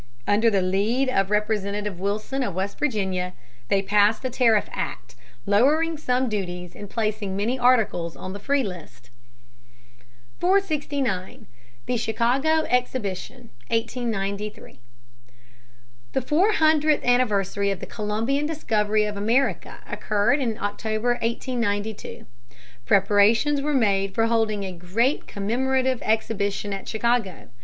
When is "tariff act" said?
4.31-5.13